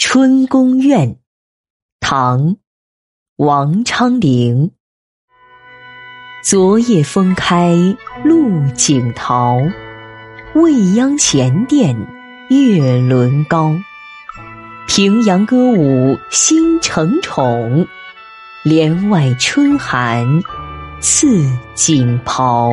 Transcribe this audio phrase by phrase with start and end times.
[0.00, 1.18] 春宫怨，
[1.98, 2.50] 唐·
[3.36, 4.70] 王昌龄。
[6.40, 7.74] 昨夜风开
[8.22, 9.56] 露井桃，
[10.54, 11.96] 未央前殿
[12.48, 13.74] 月轮高。
[14.86, 17.84] 平阳歌舞新承宠，
[18.62, 20.24] 帘外春寒
[21.00, 21.44] 赐
[21.74, 22.70] 锦袍。